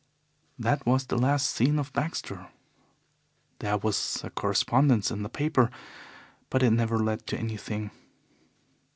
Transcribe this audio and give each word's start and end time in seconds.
That 0.57 0.83
was 0.83 1.05
the 1.05 1.15
last 1.15 1.47
seen 1.47 1.77
of 1.77 1.93
Baxter. 1.93 2.47
There 3.59 3.77
was 3.77 4.19
a 4.23 4.31
correspondence 4.31 5.11
in 5.11 5.21
the 5.21 5.29
papers, 5.29 5.69
but 6.49 6.63
it 6.63 6.71
never 6.71 6.97
led 6.97 7.27
to 7.27 7.37
anything. 7.37 7.91